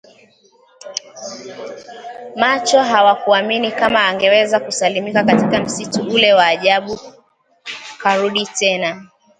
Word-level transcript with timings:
macho 2.35 2.83
hawakuamini 2.83 3.71
kama 3.71 4.05
angeweza 4.07 4.59
kusalimika 4.59 5.23
katika 5.23 5.59
msitu 5.63 6.01
ule 6.07 6.33
wa 6.33 6.45
ajabu 6.47 6.99
karudi 8.01 8.45
tena 8.45 9.07